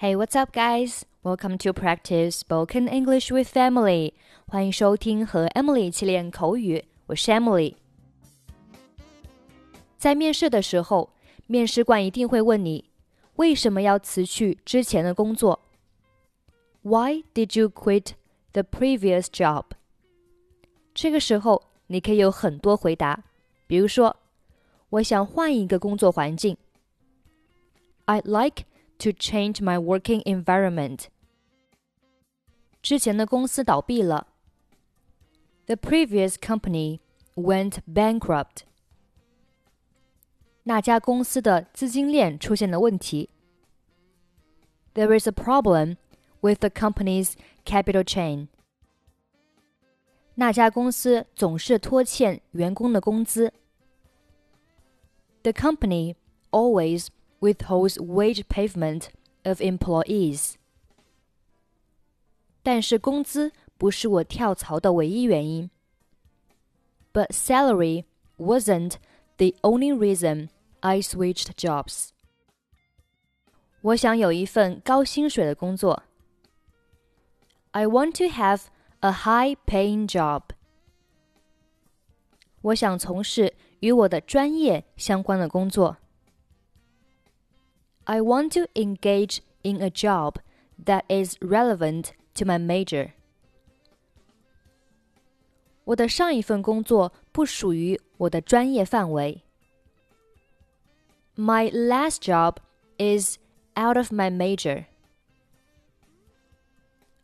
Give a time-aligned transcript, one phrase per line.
[0.00, 1.04] Hey, what's up, guys?
[1.22, 4.12] Welcome to practice spoken English with Emily.
[4.46, 6.84] 欢迎收听和 Emily 一起练口语。
[7.06, 7.74] 我是 Emily。
[9.96, 11.10] 在面试的时候，
[11.46, 12.90] 面试官一定会问你
[13.36, 15.60] 为什么要辞去之前的工作。
[16.82, 18.12] Why did you quit
[18.52, 19.64] the previous job？
[20.94, 23.24] 这个时候你可以有很多回答，
[23.66, 24.16] 比如说，
[24.90, 26.56] 我想换一个工作环境。
[28.06, 28.64] I'd like
[28.98, 31.06] to change my working environment.
[32.82, 34.26] 之前的公司倒闭了。
[35.66, 37.00] The previous company
[37.34, 38.64] went bankrupt.
[40.64, 43.30] 那家公司的资金链出现了问题。
[44.94, 45.96] There is a problem
[46.40, 47.32] with the company's
[47.64, 48.48] capital chain.
[50.36, 53.52] 那家公司总是拖欠员工的工资。
[55.42, 56.16] The company
[56.50, 57.08] always
[57.40, 59.08] withholds wage payment
[59.44, 60.54] of employees.
[62.62, 65.70] 但是工资不是我跳槽的唯一原因。
[67.12, 68.04] But salary
[68.38, 68.94] wasn't
[69.36, 70.48] the only reason
[70.80, 72.08] I switched jobs.
[73.82, 76.04] 我想有一份高薪水的工作。
[77.72, 78.62] I want to have
[79.00, 80.42] a high-paying job.
[82.62, 85.98] 我想从事与我的专业相关的工作。
[88.08, 90.36] I want to engage in a job
[90.84, 93.12] that is relevant to my major.
[95.84, 99.42] 我的上一份工作不属于我的专业范围。
[101.36, 102.56] My last job
[102.98, 103.38] is
[103.76, 104.86] out of my major.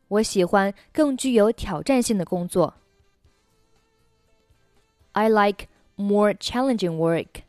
[0.08, 2.74] 我喜欢更具有挑战性的工作。
[5.12, 7.42] I like more challenging work.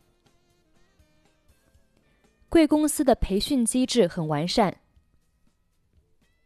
[2.48, 4.78] 贵公司的培训机制很完善。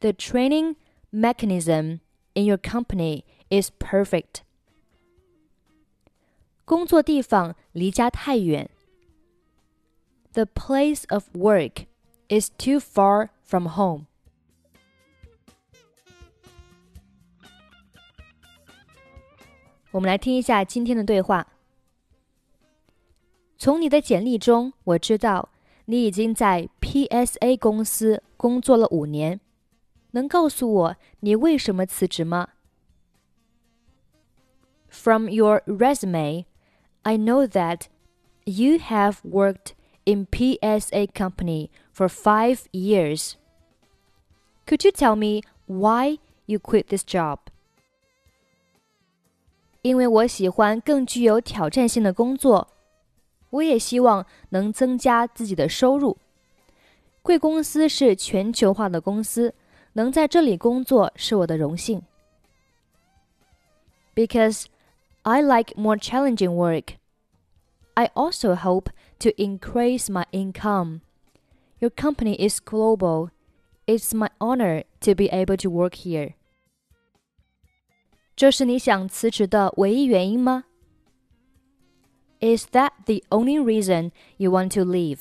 [0.01, 0.77] The training
[1.11, 2.01] mechanism
[2.35, 4.43] in your company is perfect.
[6.65, 8.71] 工作地方离家太远。
[10.33, 11.87] The place of work
[12.29, 14.07] is too far from home.
[19.93, 21.47] 我们来听一下今天的对话。
[23.57, 25.49] 从你的简历中，我知道
[25.91, 29.41] 你已经在 PSA 公司工作了五年，
[30.13, 32.49] 能告诉我你为什么辞职吗？
[34.89, 36.47] From your resume,
[37.03, 37.83] I know that
[38.45, 39.75] you have worked
[40.05, 43.35] in PSA company for five years.
[44.67, 47.39] Could you tell me why you quit this job?
[49.83, 52.73] 因为我喜欢更具有挑战性的工作。
[53.51, 56.17] 我也希望能增加自己的收入。
[57.23, 59.55] 贵公司是全球化的公司，
[59.95, 62.03] 能在这里工作是我的荣幸。
[64.15, 64.67] Because
[65.23, 66.95] I like more challenging work,
[67.95, 71.01] I also hope to increase my income.
[71.79, 73.31] Your company is global.
[73.87, 76.35] It's my honor to be able to work here.
[78.35, 80.65] 这是你想辞职的唯一原因吗
[82.41, 85.21] ？is that the only reason you want to leave?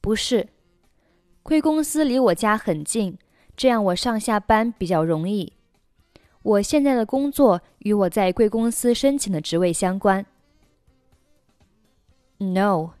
[0.00, 0.48] 不是，
[1.42, 3.18] 贵公司离我家很近，
[3.56, 5.52] 这样我上下班比较容易。
[6.42, 10.24] 我现在的工作与我在贵公司申请的职位相关。
[12.38, 12.92] No,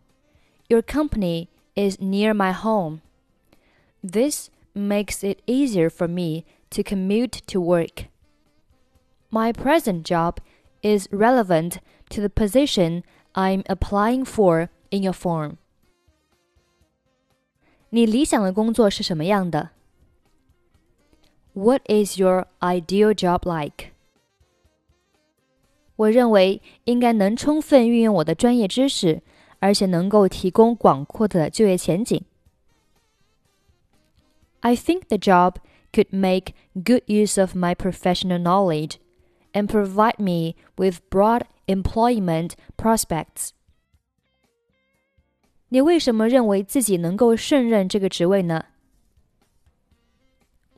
[0.68, 3.02] your company is near my home.
[4.02, 8.06] This makes it easier for me to commute to work.
[9.30, 10.38] My present job
[10.82, 11.78] is relevant
[12.10, 13.02] to the position
[13.32, 15.56] I'm applying for in your form.
[17.90, 19.70] 你理想的工作是什么样的？
[21.54, 23.92] What is your ideal job like?
[25.96, 29.22] 我认为应该能充分运用我的专业知识，
[29.60, 32.22] 而且能够提供广阔的就业前景。
[34.60, 35.54] I think the job
[35.92, 38.96] could make good use of my professional knowledge
[39.52, 43.50] and provide me with broad employment prospects.
[45.68, 48.66] 你为什么认为自己能够胜任这个职位呢？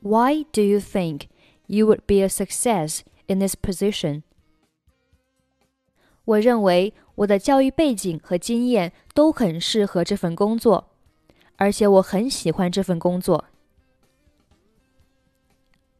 [0.01, 1.23] Why do you think
[1.67, 4.23] you would be a success in this position?
[6.25, 10.89] 我认为我的教育背景和经验都很适合这份工作，
[11.57, 13.45] 而且我很喜欢这份工作。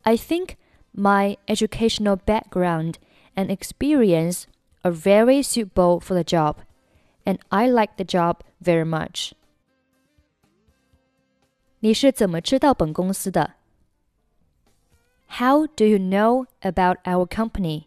[0.04, 0.52] I think
[0.94, 2.96] my educational background
[3.36, 4.48] and experience
[4.84, 6.58] are very suitable for the job,
[7.26, 9.34] and I like the job very much.
[11.80, 13.56] 你是怎么知道本公司的？
[15.30, 17.86] How do you know about our company？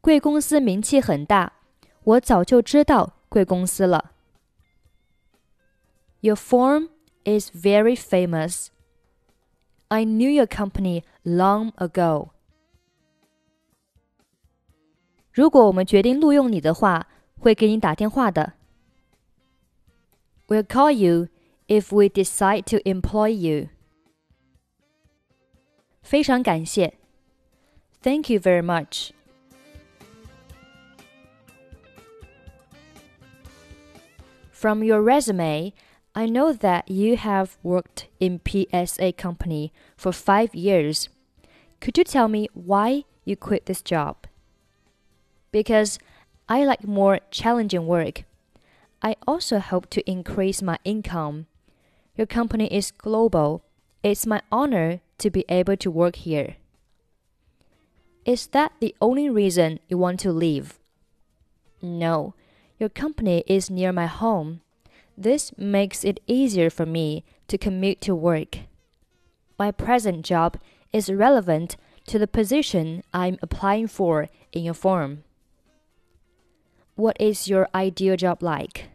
[0.00, 1.54] 贵公司名气很大，
[2.04, 4.12] 我早就知道贵公司了。
[6.20, 6.90] Your firm
[7.24, 8.68] is very famous.
[9.88, 12.30] I knew your company long ago.
[15.32, 17.08] 如果我们决定录用你的话，
[17.38, 18.54] 会给你打电话的。
[20.46, 21.28] We'll call you
[21.66, 23.68] if we decide to employ you.
[26.02, 26.98] 非常感谢。
[28.02, 29.10] Thank you very much.
[34.52, 35.72] From your resume,
[36.19, 41.07] I know that you have worked in PSA company for 5 years.
[41.79, 44.27] Could you tell me why you quit this job?
[45.53, 45.97] Because
[46.49, 48.25] I like more challenging work.
[49.01, 51.45] I also hope to increase my income.
[52.17, 53.63] Your company is global.
[54.03, 56.57] It's my honor to be able to work here.
[58.25, 60.79] Is that the only reason you want to leave?
[61.81, 62.33] No.
[62.77, 64.59] Your company is near my home.
[65.21, 68.59] This makes it easier for me to commute to work.
[69.59, 70.57] My present job
[70.93, 71.75] is relevant
[72.07, 75.25] to the position I'm applying for in your firm.
[76.95, 78.91] What is your ideal job like?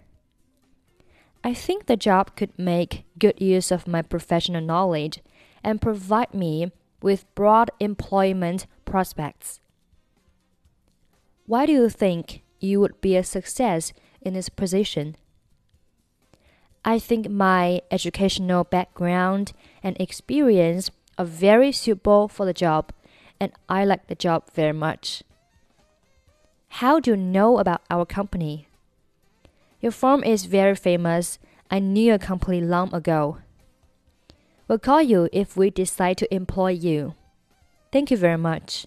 [1.44, 5.20] I think the job could make good use of my professional knowledge
[5.62, 6.72] and provide me
[7.02, 9.60] with broad employment prospects.
[11.44, 13.92] Why do you think you would be a success
[14.22, 15.18] in this position?
[16.84, 19.52] I think my educational background
[19.82, 22.92] and experience are very suitable for the job,
[23.40, 25.22] and I like the job very much.
[26.68, 28.68] How do you know about our company?
[29.80, 31.38] Your firm is very famous.
[31.70, 33.38] I knew your company long ago.
[34.68, 37.14] We'll call you if we decide to employ you.
[37.92, 38.86] Thank you very much.